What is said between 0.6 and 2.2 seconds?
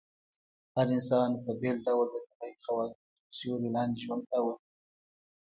هر انسان په بېل ډول د